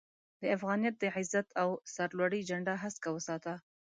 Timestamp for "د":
0.41-0.43, 0.99-1.05